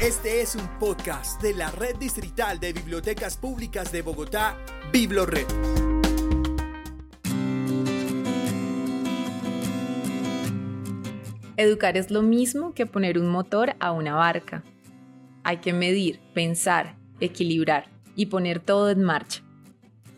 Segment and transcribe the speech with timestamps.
[0.00, 4.58] Este es un podcast de la Red Distrital de Bibliotecas Públicas de Bogotá,
[4.92, 5.46] BibloRed.
[11.56, 14.64] Educar es lo mismo que poner un motor a una barca.
[15.44, 17.86] Hay que medir, pensar, equilibrar
[18.16, 19.42] y poner todo en marcha.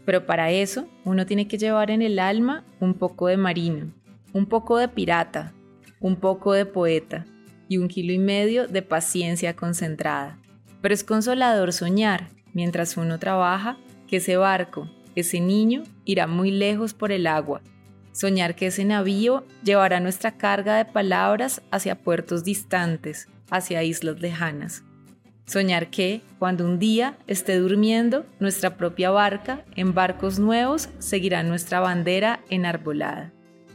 [0.06, 3.93] Pero para eso uno tiene que llevar en el alma un poco de marino,
[4.32, 5.52] un poco de pirata,
[6.00, 7.27] un poco de poeta
[7.68, 10.38] y un kilo y medio de paciencia concentrada.
[10.80, 13.76] Pero es consolador soñar, mientras uno trabaja,
[14.07, 17.60] que ese barco, ese niño, irá muy lejos por el agua.
[18.12, 24.85] Soñar que ese navío llevará nuestra carga de palabras hacia puertos distantes, hacia islas lejanas.
[25.46, 31.80] Soñar que, cuando un día esté durmiendo, nuestra propia barca, en barcos nuevos, seguirá nuestra
[31.80, 33.33] bandera enarbolada.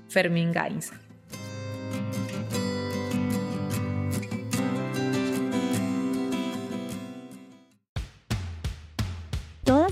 [0.10, 1.01] Fermín Gainza.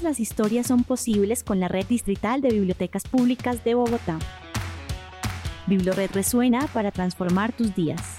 [0.09, 4.17] Las historias son posibles con la Red Distrital de Bibliotecas Públicas de Bogotá.
[5.67, 8.17] BibloRed resuena para transformar tus días.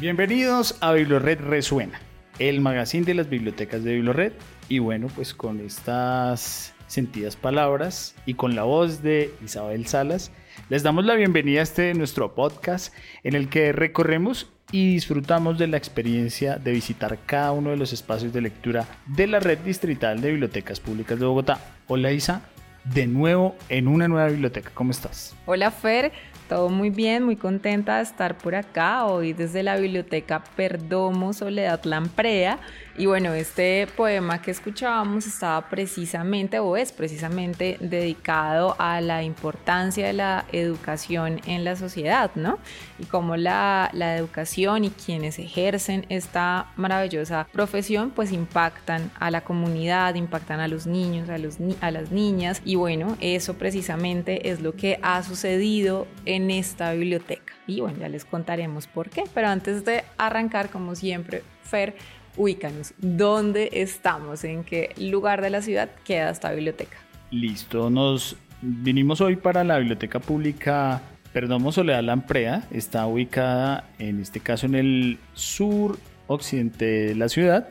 [0.00, 2.00] Bienvenidos a BibloRed Resuena,
[2.40, 4.32] el magazine de las bibliotecas de BibloRed.
[4.68, 10.32] Y bueno, pues con estas sentidas palabras y con la voz de Isabel Salas,
[10.68, 15.68] les damos la bienvenida a este nuestro podcast en el que recorremos y disfrutamos de
[15.68, 20.20] la experiencia de visitar cada uno de los espacios de lectura de la red distrital
[20.20, 21.60] de bibliotecas públicas de Bogotá.
[21.86, 22.42] Hola Isa,
[22.82, 25.36] de nuevo en una nueva biblioteca, ¿cómo estás?
[25.46, 26.10] Hola Fer,
[26.48, 31.82] todo muy bien, muy contenta de estar por acá hoy desde la biblioteca Perdomo Soledad
[31.84, 32.58] Lamprea.
[32.96, 40.06] Y bueno, este poema que escuchábamos estaba precisamente o es precisamente dedicado a la importancia
[40.06, 42.58] de la educación en la sociedad, ¿no?
[43.00, 49.40] Y cómo la, la educación y quienes ejercen esta maravillosa profesión pues impactan a la
[49.40, 52.62] comunidad, impactan a los niños, a, los, a las niñas.
[52.64, 57.52] Y bueno, eso precisamente es lo que ha sucedido en esta biblioteca.
[57.66, 59.24] Y bueno, ya les contaremos por qué.
[59.32, 61.96] Pero antes de arrancar, como siempre, Fer,
[62.36, 62.94] ubícanos.
[62.98, 64.44] ¿Dónde estamos?
[64.44, 66.96] ¿En qué lugar de la ciudad queda esta biblioteca?
[67.30, 71.02] Listo, nos vinimos hoy para la biblioteca pública
[71.32, 72.64] Perdomo Soledad Lamprea.
[72.70, 77.68] Está ubicada, en este caso, en el sur occidente de la ciudad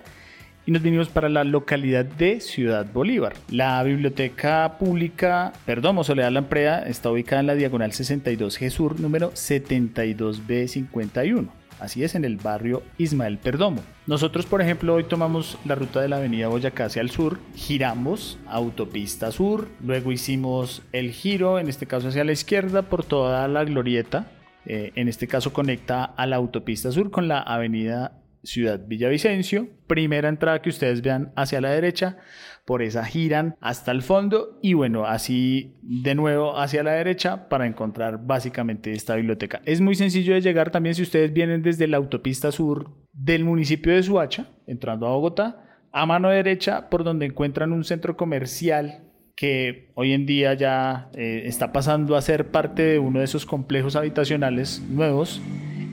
[0.65, 3.33] y nos vinimos para la localidad de Ciudad Bolívar.
[3.49, 11.49] La biblioteca pública Perdomo Soledad Lamprea está ubicada en la diagonal 62G Sur número 72B51.
[11.79, 13.81] Así es, en el barrio Ismael Perdomo.
[14.07, 18.39] Nosotros, por ejemplo, hoy tomamos la ruta de la avenida Boyacá hacia el sur, giramos
[18.47, 23.65] autopista sur, luego hicimos el giro, en este caso hacia la izquierda, por toda la
[23.65, 24.27] glorieta.
[24.65, 29.69] Eh, en este caso conecta a la autopista sur con la avenida Ciudad Villavicencio.
[29.87, 32.17] Primera entrada que ustedes vean hacia la derecha,
[32.65, 37.67] por esa giran hasta el fondo y bueno, así de nuevo hacia la derecha para
[37.67, 39.61] encontrar básicamente esta biblioteca.
[39.65, 43.93] Es muy sencillo de llegar también si ustedes vienen desde la autopista sur del municipio
[43.93, 49.03] de Suacha, entrando a Bogotá, a mano derecha por donde encuentran un centro comercial
[49.35, 53.45] que hoy en día ya eh, está pasando a ser parte de uno de esos
[53.45, 55.41] complejos habitacionales nuevos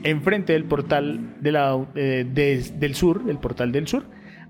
[0.03, 1.37] enfrente del portal
[1.95, 4.05] eh, del sur, el portal del sur,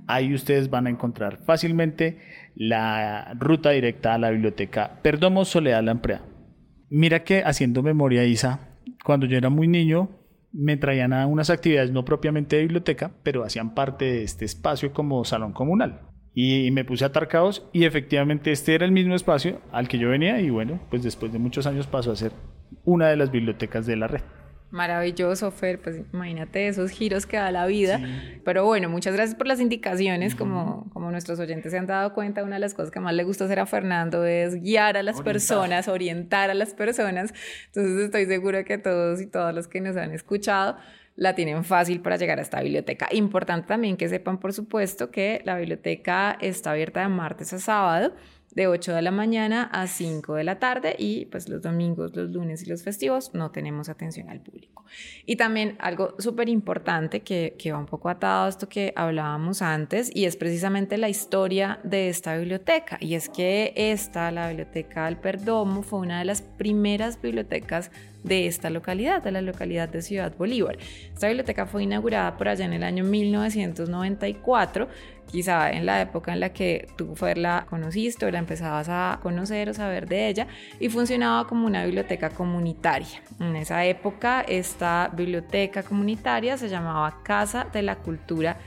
[0.08, 2.20] ahí ustedes van a encontrar fácilmente
[2.56, 6.24] la ruta directa a la biblioteca Perdomo Soledad Lamprea.
[6.90, 10.10] Mira que haciendo memoria, Isa, cuando yo era muy niño,
[10.52, 14.92] me traían a unas actividades no propiamente de biblioteca, pero hacían parte de este espacio
[14.92, 16.02] como salón comunal.
[16.34, 17.28] Y me puse a atar
[17.74, 21.34] y efectivamente este era el mismo espacio al que yo venía y bueno, pues después
[21.34, 22.32] de muchos años pasó a ser
[22.86, 24.22] una de las bibliotecas de la red.
[24.72, 28.00] Maravilloso, Fer, pues imagínate esos giros que da la vida.
[28.46, 30.34] Pero bueno, muchas gracias por las indicaciones.
[30.34, 33.26] como, como nuestros oyentes se han dado cuenta, una de las cosas que más le
[33.26, 37.34] gusta hacer a Fernando es guiar a las personas, orientar a las personas.
[37.68, 40.78] Entonces estoy segura que todos y todas los que nos han escuchado
[41.18, 43.10] la tienen fácil para llegar a esta biblioteca.
[43.12, 48.14] Importante también que sepan, por supuesto, que la biblioteca está abierta de martes a sábado
[48.56, 52.32] de 8 de la mañana a 5 de la tarde y pues los domingos, los
[52.32, 54.86] lunes y los festivos no tenemos atención al público.
[55.26, 59.62] Y también algo súper importante que, que va un poco atado a esto que hablábamos
[59.62, 65.06] antes y es precisamente la historia de esta biblioteca y es que esta, la biblioteca
[65.06, 67.92] del Perdomo, fue una de las primeras bibliotecas
[68.24, 70.78] de esta localidad, de la localidad de Ciudad Bolívar.
[71.14, 74.88] Esta biblioteca fue inaugurada por allá en el año 1994
[75.32, 79.70] quizá en la época en la que tú la conociste o la empezabas a conocer
[79.70, 80.48] o saber de ella
[80.80, 83.22] y funcionaba como una biblioteca comunitaria.
[83.40, 88.58] En esa época esta biblioteca comunitaria se llamaba Casa de la Cultura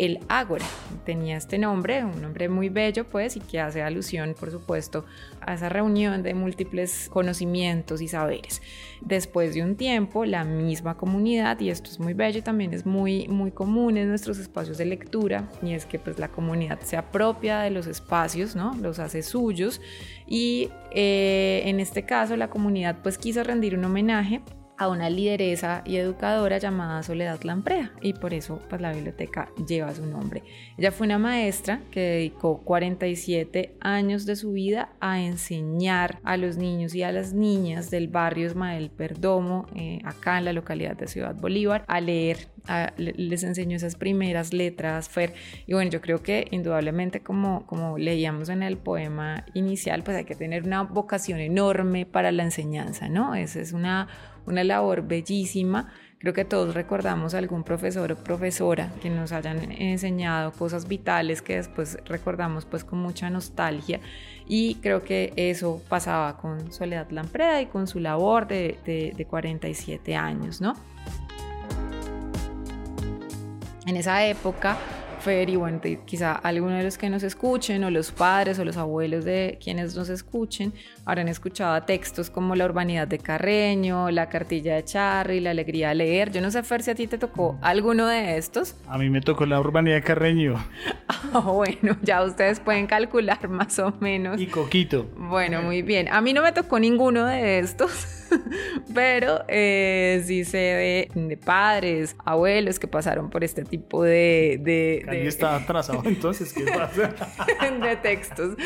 [0.00, 0.64] el Ágora.
[1.04, 5.04] Tenía este nombre, un nombre muy bello pues y que hace alusión por supuesto
[5.42, 8.62] a esa reunión de múltiples conocimientos y saberes.
[9.02, 13.28] Después de un tiempo la misma comunidad, y esto es muy bello también es muy,
[13.28, 17.60] muy común en nuestros espacios de lectura, y es que pues la comunidad se apropia
[17.60, 18.74] de los espacios, ¿no?
[18.80, 19.82] los hace suyos
[20.26, 24.40] y eh, en este caso la comunidad pues quiso rendir un homenaje
[24.80, 29.94] a una lideresa y educadora llamada Soledad Lamprea y por eso pues la biblioteca lleva
[29.94, 30.42] su nombre.
[30.78, 36.56] Ella fue una maestra que dedicó 47 años de su vida a enseñar a los
[36.56, 41.08] niños y a las niñas del barrio Ismael Perdomo, eh, acá en la localidad de
[41.08, 42.48] Ciudad Bolívar, a leer,
[42.96, 45.34] les enseñó esas primeras letras, Fer,
[45.66, 50.24] y bueno, yo creo que indudablemente como, como leíamos en el poema inicial, pues hay
[50.24, 53.34] que tener una vocación enorme para la enseñanza, ¿no?
[53.34, 54.08] Esa es una
[54.46, 55.92] una labor bellísima.
[56.18, 61.40] Creo que todos recordamos a algún profesor o profesora que nos hayan enseñado cosas vitales
[61.40, 64.00] que después recordamos pues con mucha nostalgia
[64.46, 69.24] y creo que eso pasaba con Soledad Lampreda y con su labor de, de, de
[69.24, 70.74] 47 años, ¿no?
[73.90, 74.78] En esa época
[75.20, 78.76] Fer y bueno, quizá algunos de los que nos escuchen o los padres o los
[78.76, 80.72] abuelos de quienes nos escuchen
[81.04, 85.96] habrán escuchado textos como La urbanidad de Carreño, La cartilla de Charry, La alegría de
[85.96, 86.30] leer.
[86.30, 88.76] Yo no sé, Fer, si a ti te tocó alguno de estos.
[88.88, 90.54] A mí me tocó La urbanidad de Carreño.
[91.32, 94.40] Ah, bueno, ya ustedes pueden calcular más o menos.
[94.40, 95.06] Y Coquito.
[95.30, 96.08] Bueno, muy bien.
[96.08, 98.20] A mí no me tocó ninguno de estos.
[98.94, 104.58] pero eh, sí sé de, padres, abuelos que pasaron por este tipo de...
[104.60, 105.26] de, de...
[105.26, 107.14] estaba atrasado entonces, ¿qué pasa?
[107.80, 108.56] de textos.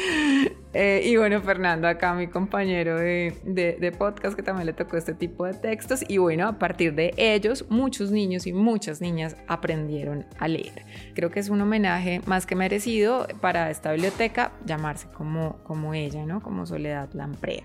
[0.72, 5.14] Eh, y bueno, Fernando, acá mi compañero de, de, podcast, que también le tocó este
[5.14, 6.04] tipo de textos.
[6.08, 10.84] Y bueno, a partir de ellos, muchos niños y muchas niñas aprendieron a leer.
[11.14, 16.26] Creo que es un homenaje más que merecido para esta biblioteca llamarse como, como ella,
[16.26, 16.42] ¿no?
[16.42, 17.64] Como Soledad Lamprea.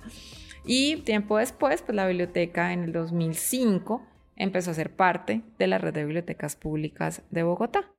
[0.66, 4.06] Y tiempo después, pues la biblioteca en el 2005
[4.36, 7.92] empezó a ser parte de la red de bibliotecas públicas de Bogotá.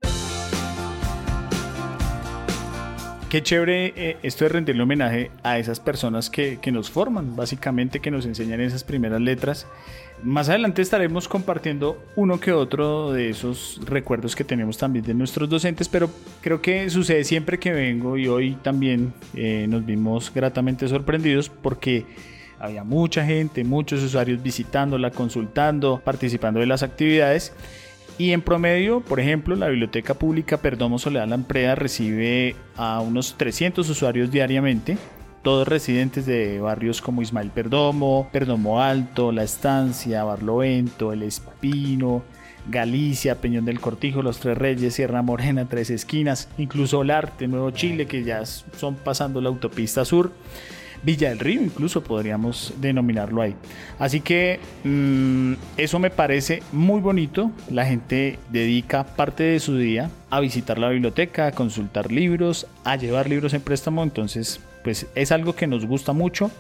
[3.30, 8.00] Qué chévere eh, esto de rendirle homenaje a esas personas que, que, nos forman, básicamente
[8.00, 9.68] que nos enseñan esas primeras letras.
[10.24, 15.48] Más adelante estaremos compartiendo uno que otro de esos recuerdos que tenemos también de nuestros
[15.48, 16.10] docentes, pero
[16.40, 22.06] creo que sucede siempre que vengo y hoy también eh, nos vimos gratamente sorprendidos porque
[22.58, 27.52] había mucha gente, muchos usuarios visitándola, consultando, participando de las actividades.
[28.20, 33.88] Y en promedio, por ejemplo, la Biblioteca Pública Perdomo Soledad Lampreda recibe a unos 300
[33.88, 34.98] usuarios diariamente,
[35.42, 42.22] todos residentes de barrios como Ismael Perdomo, Perdomo Alto, La Estancia, Barlovento, El Espino,
[42.68, 48.06] Galicia, Peñón del Cortijo, Los Tres Reyes, Sierra Morena, Tres Esquinas, incluso Olarte, Nuevo Chile,
[48.06, 50.30] que ya son pasando la autopista sur.
[51.02, 53.54] Villa del Río, incluso podríamos denominarlo ahí.
[53.98, 57.50] Así que mm, eso me parece muy bonito.
[57.70, 62.96] La gente dedica parte de su día a visitar la biblioteca, a consultar libros, a
[62.96, 64.02] llevar libros en préstamo.
[64.02, 66.50] Entonces, pues es algo que nos gusta mucho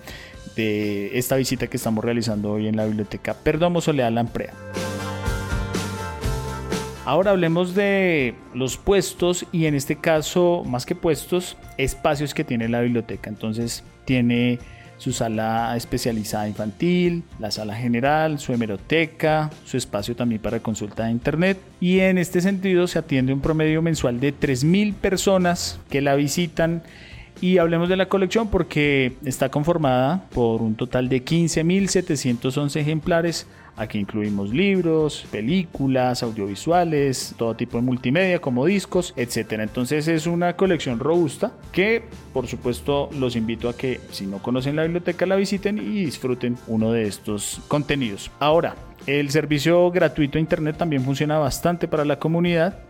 [0.56, 4.52] de esta visita que estamos realizando hoy en la biblioteca Perdomo Soledad Lamprea.
[7.06, 12.68] Ahora hablemos de los puestos y en este caso, más que puestos, espacios que tiene
[12.68, 13.30] la biblioteca.
[13.30, 14.58] Entonces tiene
[14.98, 21.12] su sala especializada infantil, la sala general, su hemeroteca, su espacio también para consulta de
[21.12, 21.58] internet.
[21.80, 26.82] Y en este sentido se atiende un promedio mensual de 3.000 personas que la visitan.
[27.40, 33.46] Y hablemos de la colección porque está conformada por un total de 15.711 ejemplares
[33.80, 39.52] Aquí incluimos libros, películas, audiovisuales, todo tipo de multimedia como discos, etc.
[39.52, 42.02] Entonces es una colección robusta que
[42.34, 46.58] por supuesto los invito a que si no conocen la biblioteca la visiten y disfruten
[46.66, 48.30] uno de estos contenidos.
[48.38, 52.80] Ahora, el servicio gratuito a internet también funciona bastante para la comunidad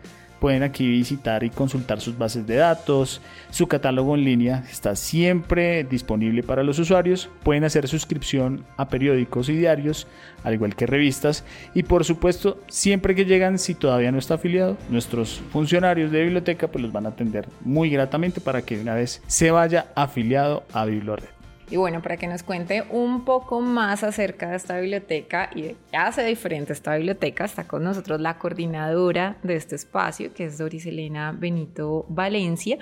[0.40, 3.20] Pueden aquí visitar y consultar sus bases de datos.
[3.50, 7.28] Su catálogo en línea está siempre disponible para los usuarios.
[7.42, 10.06] Pueden hacer suscripción a periódicos y diarios,
[10.42, 11.44] al igual que revistas.
[11.74, 16.68] Y por supuesto, siempre que llegan, si todavía no está afiliado, nuestros funcionarios de biblioteca
[16.68, 20.86] pues los van a atender muy gratamente para que una vez se vaya afiliado a
[20.86, 21.39] BibloRed.
[21.70, 25.76] Y bueno, para que nos cuente un poco más acerca de esta biblioteca y de
[25.88, 30.58] qué hace diferente esta biblioteca, está con nosotros la coordinadora de este espacio, que es
[30.58, 32.78] Doris Elena Benito Valencia.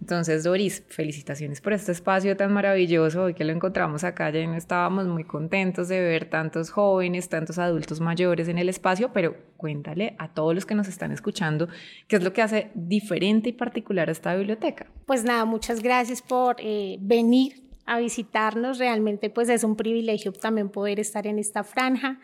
[0.00, 3.22] Entonces, Doris, felicitaciones por este espacio tan maravilloso.
[3.22, 7.60] Hoy que lo encontramos acá, ya no estábamos muy contentos de ver tantos jóvenes, tantos
[7.60, 11.68] adultos mayores en el espacio, pero cuéntale a todos los que nos están escuchando
[12.08, 14.86] qué es lo que hace diferente y particular a esta biblioteca.
[15.06, 18.78] Pues nada, muchas gracias por eh, venir a visitarnos.
[18.78, 22.20] Realmente pues es un privilegio también poder estar en esta franja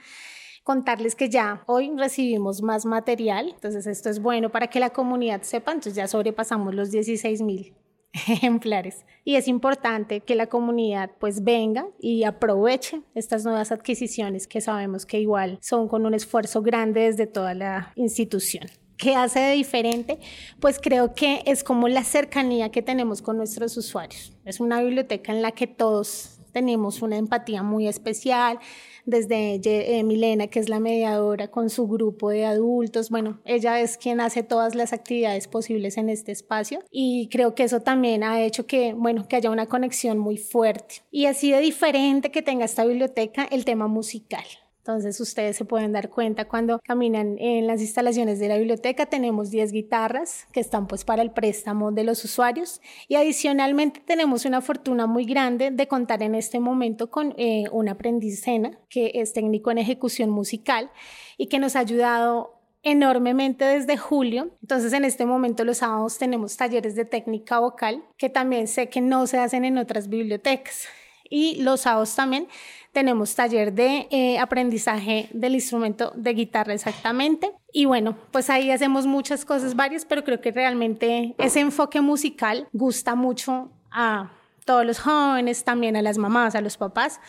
[0.69, 5.41] contarles que ya hoy recibimos más material, entonces esto es bueno para que la comunidad
[5.41, 7.75] sepa, entonces ya sobrepasamos los 16 mil
[8.13, 14.61] ejemplares y es importante que la comunidad pues venga y aproveche estas nuevas adquisiciones que
[14.61, 18.67] sabemos que igual son con un esfuerzo grande desde toda la institución.
[18.99, 20.19] ¿Qué hace de diferente?
[20.61, 24.33] Pues creo que es como la cercanía que tenemos con nuestros usuarios.
[24.45, 28.59] Es una biblioteca en la que todos tenemos una empatía muy especial,
[29.07, 33.09] desde eh, Milena, que es la mediadora con su grupo de adultos.
[33.09, 37.63] Bueno, ella es quien hace todas las actividades posibles en este espacio y creo que
[37.63, 40.97] eso también ha hecho que, bueno, que haya una conexión muy fuerte.
[41.11, 44.45] Y así de diferente que tenga esta biblioteca el tema musical.
[44.89, 49.05] Entonces ustedes se pueden dar cuenta cuando caminan en las instalaciones de la biblioteca.
[49.05, 54.47] Tenemos 10 guitarras que están pues para el préstamo de los usuarios y adicionalmente tenemos
[54.47, 59.35] una fortuna muy grande de contar en este momento con eh, un aprendizena que es
[59.35, 60.91] técnico en ejecución musical
[61.37, 64.57] y que nos ha ayudado enormemente desde julio.
[64.63, 69.03] Entonces, en este momento los sábados tenemos talleres de técnica vocal que también sé que
[69.03, 70.87] no se hacen en otras bibliotecas.
[71.31, 72.49] Y los sábados también
[72.93, 77.53] tenemos taller de eh, aprendizaje del instrumento de guitarra exactamente.
[77.73, 82.69] Y bueno, pues ahí hacemos muchas cosas varias, pero creo que realmente ese enfoque musical
[82.73, 84.31] gusta mucho a
[84.65, 87.21] todos los jóvenes, también a las mamás, a los papás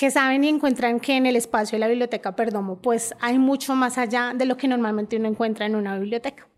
[0.00, 3.74] que saben y encuentran que en el espacio de la biblioteca Perdomo pues hay mucho
[3.74, 6.49] más allá de lo que normalmente uno encuentra en una biblioteca.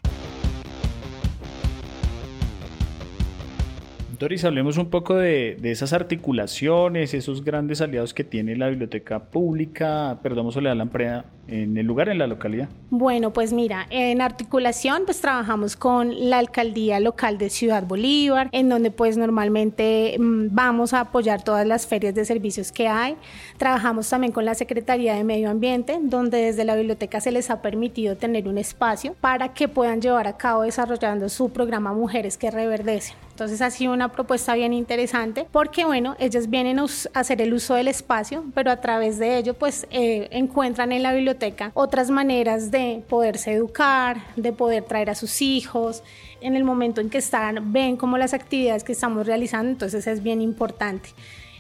[4.23, 10.21] Doris, hablemos un poco de, esas articulaciones, esos grandes aliados que tiene la biblioteca pública,
[10.23, 12.69] perdón, Soledad Lampreda, en el lugar, en la localidad.
[12.91, 18.69] Bueno, pues mira, en articulación pues trabajamos con la alcaldía local de Ciudad Bolívar, en
[18.69, 23.17] donde pues normalmente mm, vamos a apoyar todas las ferias de servicios que hay.
[23.57, 27.63] Trabajamos también con la Secretaría de Medio Ambiente, donde desde la biblioteca se les ha
[27.63, 32.51] permitido tener un espacio para que puedan llevar a cabo desarrollando su programa Mujeres que
[32.51, 33.17] Reverdecen.
[33.31, 36.85] Entonces ha sido una propuesta bien interesante porque, bueno, ellos vienen a
[37.15, 41.13] hacer el uso del espacio, pero a través de ello, pues eh, encuentran en la
[41.13, 41.32] biblioteca
[41.75, 46.03] otras maneras de poderse educar, de poder traer a sus hijos.
[46.41, 50.23] En el momento en que están, ven como las actividades que estamos realizando, entonces es
[50.23, 51.11] bien importante.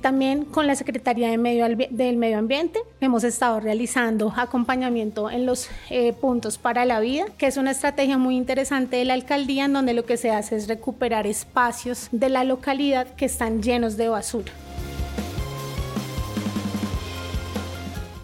[0.02, 5.68] También con la Secretaría de Medio del Medio Ambiente hemos estado realizando acompañamiento en los
[5.90, 9.74] eh, puntos para la vida, que es una estrategia muy interesante de la alcaldía en
[9.74, 14.08] donde lo que se hace es recuperar espacios de la localidad que están llenos de
[14.08, 14.52] basura.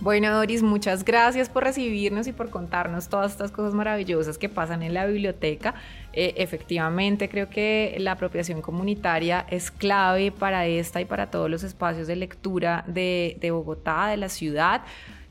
[0.00, 4.84] Bueno, Doris, muchas gracias por recibirnos y por contarnos todas estas cosas maravillosas que pasan
[4.84, 5.74] en la biblioteca.
[6.12, 11.64] Eh, efectivamente, creo que la apropiación comunitaria es clave para esta y para todos los
[11.64, 14.82] espacios de lectura de, de Bogotá, de la ciudad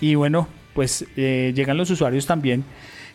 [0.00, 2.64] Y bueno, pues eh, llegan los usuarios también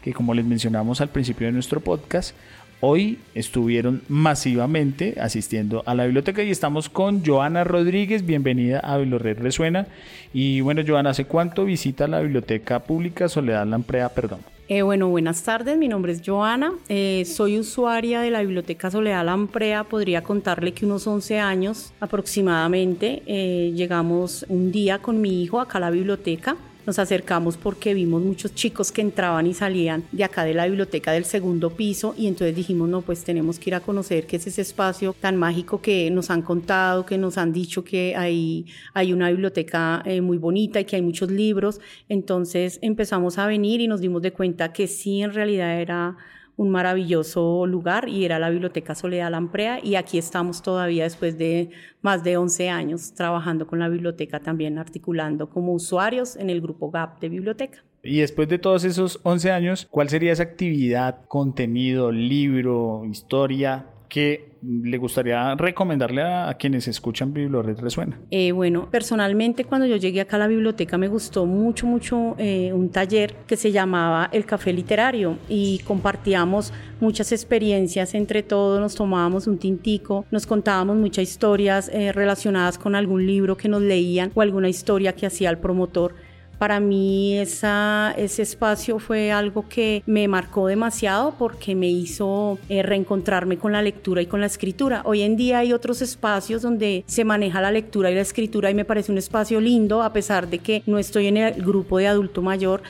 [0.06, 2.36] que como les mencionamos al principio de nuestro podcast,
[2.80, 9.40] hoy estuvieron masivamente asistiendo a la biblioteca y estamos con Joana Rodríguez, bienvenida a Bibliored
[9.40, 9.88] Resuena.
[10.32, 14.42] Y bueno, Joana, ¿hace cuánto visita la biblioteca pública Soledad Lamprea, perdón?
[14.68, 19.24] Eh, bueno, buenas tardes, mi nombre es Joana, eh, soy usuaria de la Biblioteca Soledad
[19.24, 25.60] Lamprea, podría contarle que unos 11 años aproximadamente eh, llegamos un día con mi hijo
[25.60, 30.24] acá a la biblioteca, nos acercamos porque vimos muchos chicos que entraban y salían de
[30.24, 33.76] acá de la biblioteca del segundo piso y entonces dijimos, no, pues tenemos que ir
[33.76, 37.54] a conocer qué es ese espacio tan mágico que nos han contado, que nos han
[37.54, 41.80] dicho que hay, hay una biblioteca eh, muy bonita y que hay muchos libros.
[42.10, 46.18] Entonces empezamos a venir y nos dimos de cuenta que sí, en realidad era
[46.58, 51.70] un maravilloso lugar y era la Biblioteca Soledad Lamprea y aquí estamos todavía después de
[52.02, 56.92] más de 11 años trabajando con la biblioteca también articulando como usuarios en el grupo
[56.92, 57.84] GAP de biblioteca.
[58.04, 64.56] Y después de todos esos 11 años, ¿cuál sería esa actividad, contenido, libro, historia que
[64.62, 68.20] le gustaría recomendarle a, quienes escuchan Bibliored Resuena?
[68.32, 72.72] Eh, bueno, personalmente cuando yo llegué acá a la biblioteca me gustó mucho, mucho eh,
[72.74, 78.96] un taller que se llamaba El Café Literario y compartíamos muchas experiencias entre todos, nos
[78.96, 84.32] tomábamos un tintico, nos contábamos muchas historias eh, relacionadas con algún libro que nos leían
[84.34, 86.16] o alguna historia que hacía el promotor
[86.58, 92.84] para mí esa, ese espacio fue algo que me marcó demasiado porque me hizo eh,
[92.84, 95.02] reencontrarme con la lectura y con la escritura.
[95.06, 98.74] Hoy en día hay otros espacios donde se maneja la lectura y la escritura y
[98.74, 102.08] me parece un espacio lindo a pesar de que no estoy en el grupo de
[102.08, 102.82] adulto mayor.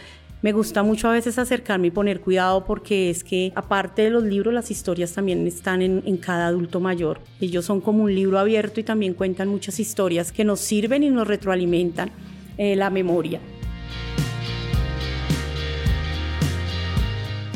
[0.42, 4.24] Me gusta mucho a veces acercarme y poner cuidado porque es que aparte de los
[4.24, 7.20] libros, las historias también están en, en, cada adulto mayor.
[7.42, 11.10] Ellos son como un libro abierto y también cuentan muchas historias que nos sirven y
[11.10, 12.12] nos retroalimentan
[12.58, 13.42] eh, la memoria.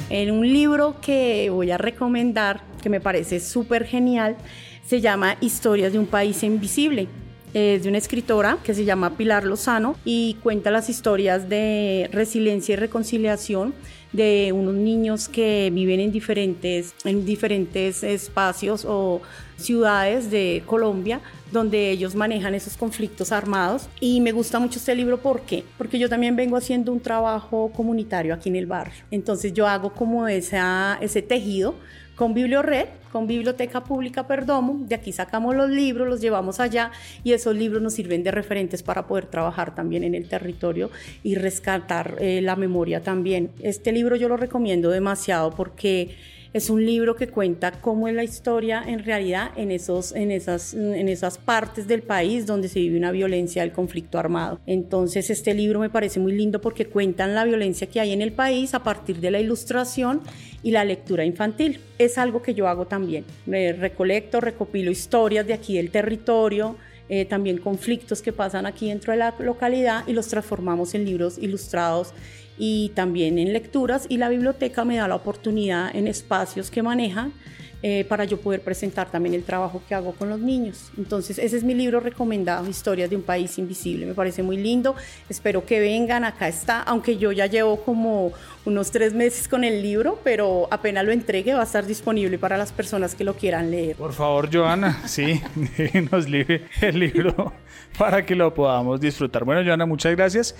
[0.09, 4.37] En un libro que voy a recomendar, que me parece súper genial,
[4.83, 7.07] se llama Historias de un país invisible.
[7.53, 12.73] Es de una escritora que se llama Pilar Lozano y cuenta las historias de resiliencia
[12.73, 13.73] y reconciliación
[14.11, 19.21] de unos niños que viven en diferentes, en diferentes espacios o
[19.57, 23.87] ciudades de Colombia donde ellos manejan esos conflictos armados.
[23.99, 25.63] Y me gusta mucho este libro, ¿por qué?
[25.77, 29.03] Porque yo también vengo haciendo un trabajo comunitario aquí en el barrio.
[29.11, 31.75] Entonces yo hago como esa, ese tejido
[32.19, 34.81] con Bibliored, con Biblioteca Pública Perdomo.
[34.81, 36.91] De aquí sacamos los libros, los llevamos allá
[37.23, 40.91] y esos libros nos sirven de referentes para poder trabajar también en el territorio
[41.23, 43.51] y rescatar eh, la memoria también.
[43.61, 46.13] Este libro yo lo recomiendo demasiado porque
[46.53, 50.73] es un libro que cuenta cómo es la historia en realidad en, esos, en, esas,
[50.73, 54.59] en esas partes del país donde se vive una violencia del conflicto armado.
[54.65, 58.31] Entonces este libro me parece muy lindo porque cuentan la violencia que hay en el
[58.31, 60.21] país a partir de la ilustración
[60.63, 61.79] y la lectura infantil.
[61.97, 63.25] Es algo que yo hago también.
[63.45, 66.75] Recolecto, recopilo historias de aquí del territorio,
[67.09, 71.37] eh, también conflictos que pasan aquí dentro de la localidad y los transformamos en libros
[71.39, 72.13] ilustrados
[72.57, 74.05] y también en lecturas.
[74.09, 77.33] Y la biblioteca me da la oportunidad en espacios que manejan
[77.81, 80.91] eh, para yo poder presentar también el trabajo que hago con los niños.
[80.97, 84.05] Entonces, ese es mi libro recomendado, Historias de un País Invisible.
[84.05, 84.95] Me parece muy lindo.
[85.29, 86.25] Espero que vengan.
[86.25, 88.33] Acá está, aunque yo ya llevo como
[88.65, 92.57] unos tres meses con el libro, pero apenas lo entregue va a estar disponible para
[92.57, 93.95] las personas que lo quieran leer.
[93.95, 95.41] Por favor, Joana, sí,
[96.11, 97.53] nos libre el libro
[97.97, 99.45] para que lo podamos disfrutar.
[99.45, 100.55] Bueno, Joana, muchas gracias.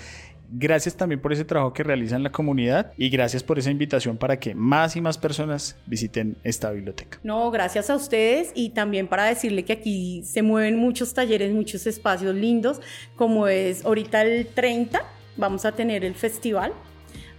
[0.52, 4.38] Gracias también por ese trabajo que realizan la comunidad y gracias por esa invitación para
[4.38, 7.18] que más y más personas visiten esta biblioteca.
[7.22, 11.86] No, gracias a ustedes y también para decirle que aquí se mueven muchos talleres, muchos
[11.86, 12.80] espacios lindos,
[13.16, 15.00] como es ahorita el 30,
[15.36, 16.72] vamos a tener el festival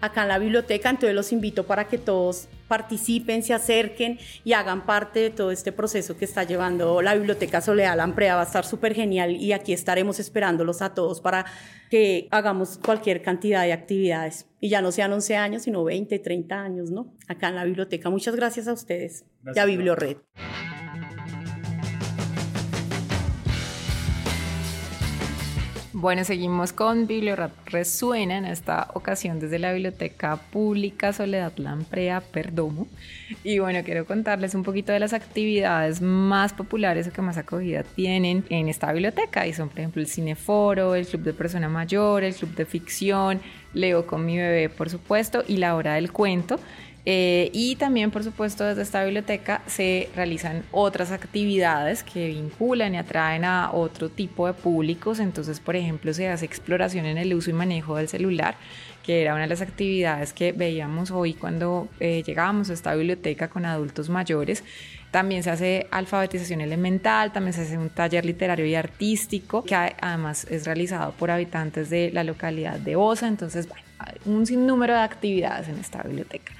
[0.02, 4.86] acá en la biblioteca, entonces los invito para que todos participen, se acerquen y hagan
[4.86, 8.36] parte de todo este proceso que está llevando la Biblioteca Soledad Lamprea.
[8.36, 11.46] Va a estar súper genial y aquí estaremos esperándolos a todos para
[11.90, 14.48] que hagamos cualquier cantidad de actividades.
[14.60, 17.14] Y ya no sean 11 años, sino 20, 30 años, ¿no?
[17.28, 18.10] Acá en la biblioteca.
[18.10, 20.18] Muchas gracias a ustedes gracias, y a Bibliored.
[26.02, 32.88] Bueno, seguimos con Bibliorat Resuena, en esta ocasión desde la Biblioteca Pública Soledad Lamprea Perdomo.
[33.44, 37.84] Y bueno, quiero contarles un poquito de las actividades más populares o que más acogida
[37.84, 39.46] tienen en esta biblioteca.
[39.46, 43.40] Y son, por ejemplo, el Cineforo, el Club de Persona Mayor, el Club de Ficción,
[43.76, 46.60] Leo con mi bebé, por supuesto, y la hora del cuento.
[47.06, 52.98] Eh, y también, por supuesto, desde esta biblioteca se realizan otras actividades que vinculan y
[52.98, 55.20] atraen a otro tipo de públicos.
[55.20, 58.56] Entonces, por ejemplo, se hace exploración en el uso y manejo del celular,
[59.04, 63.50] que era una de las actividades que veíamos hoy cuando eh, llegábamos a esta biblioteca
[63.50, 64.64] con adultos mayores.
[65.10, 70.46] También se hace alfabetización elemental, también se hace un taller literario y artístico, que además
[70.50, 73.28] es realizado por habitantes de la localidad de Osa.
[73.28, 73.84] Entonces, bueno,
[74.26, 76.54] un sinnúmero de actividades en esta biblioteca.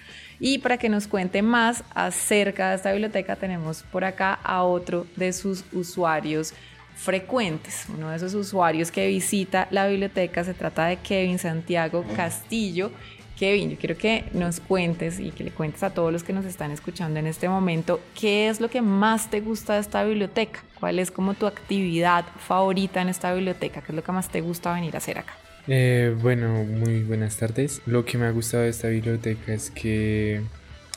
[0.44, 5.06] Y para que nos cuente más acerca de esta biblioteca, tenemos por acá a otro
[5.16, 6.56] de sus usuarios
[6.96, 7.86] frecuentes.
[7.96, 12.90] Uno de esos usuarios que visita la biblioteca se trata de Kevin Santiago Castillo.
[13.38, 16.46] Kevin, yo quiero que nos cuentes y que le cuentes a todos los que nos
[16.46, 20.64] están escuchando en este momento qué es lo que más te gusta de esta biblioteca,
[20.80, 24.42] cuál es como tu actividad favorita en esta biblioteca, qué es lo que más te
[24.42, 25.41] gusta venir a hacer acá.
[25.68, 27.82] Eh, bueno, muy buenas tardes.
[27.86, 30.42] Lo que me ha gustado de esta biblioteca es que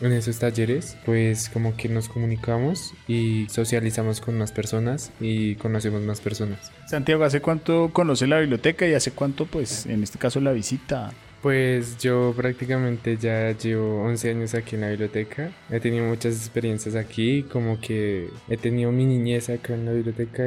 [0.01, 6.03] en esos talleres pues como que nos comunicamos y socializamos con más personas y conocemos
[6.03, 6.73] más personas.
[6.87, 11.13] Santiago, ¿hace cuánto conoce la biblioteca y hace cuánto pues en este caso la visita?
[11.43, 15.53] Pues yo prácticamente ya llevo 11 años aquí en la biblioteca.
[15.71, 20.45] He tenido muchas experiencias aquí, como que he tenido mi niñez acá en la biblioteca,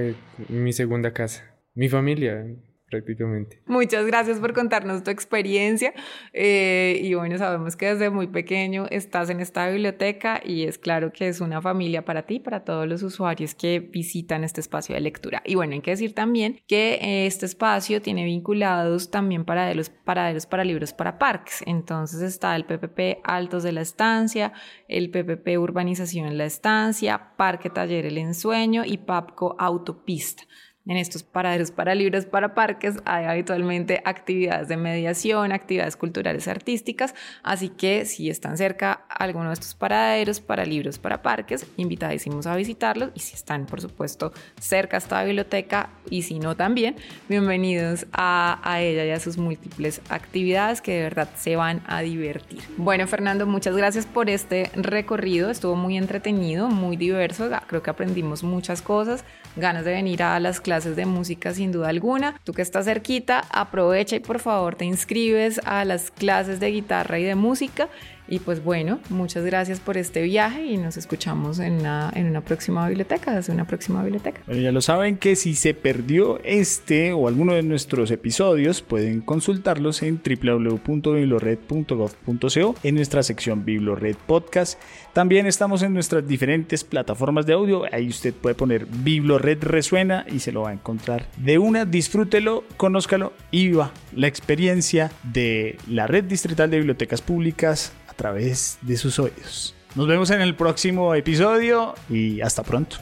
[0.49, 1.43] mi segunda casa.
[1.75, 2.47] Mi familia,
[2.89, 3.61] prácticamente.
[3.65, 5.93] Muchas gracias por contarnos tu experiencia
[6.33, 11.11] eh, y bueno, sabemos que desde muy pequeño estás en esta biblioteca y es claro
[11.11, 15.01] que es una familia para ti, para todos los usuarios que visitan este espacio de
[15.01, 15.41] lectura.
[15.45, 20.63] Y bueno, hay que decir también que este espacio tiene vinculados también paraderos, paraderos para
[20.63, 21.63] libros para parques.
[21.65, 24.53] Entonces está el PPP Altos de la Estancia,
[24.87, 30.43] el PPP Urbanización en la Estancia, Parque Taller El Ensueño y PAPCO Autopista.
[30.87, 37.13] En estos paraderos para libros para parques hay habitualmente actividades de mediación, actividades culturales artísticas,
[37.43, 42.55] así que si están cerca alguno de estos paraderos para libros para parques, invitadísimos a
[42.55, 43.09] visitarlos.
[43.15, 46.95] Y si están por supuesto cerca a esta biblioteca y si no también,
[47.27, 51.99] bienvenidos a, a ella y a sus múltiples actividades que de verdad se van a
[51.99, 52.61] divertir.
[52.77, 58.43] Bueno Fernando, muchas gracias por este recorrido, estuvo muy entretenido, muy diverso, creo que aprendimos
[58.43, 59.25] muchas cosas,
[59.57, 62.39] ganas de venir a las clases de música sin duda alguna.
[62.43, 67.19] Tú que estás cerquita, aprovecha y por favor te inscribes a las clases de guitarra
[67.19, 67.89] y de música
[68.27, 72.41] y pues bueno, muchas gracias por este viaje y nos escuchamos en una, en una
[72.41, 74.41] próxima biblioteca, desde una próxima biblioteca.
[74.47, 79.21] Bueno, ya lo saben que si se perdió este o alguno de nuestros episodios, pueden
[79.21, 84.79] consultarlos en www.biblored.gov.co en nuestra sección Biblored Podcast.
[85.13, 87.85] También estamos en nuestras diferentes plataformas de audio.
[87.91, 91.85] Ahí usted puede poner Biblored Resuena y se lo va a encontrar de una.
[91.85, 98.97] Disfrútelo, conózcalo y viva la experiencia de la Red Distrital de Bibliotecas Públicas través de
[98.97, 99.73] sus oídos.
[99.95, 102.97] Nos vemos en el próximo episodio y hasta pronto.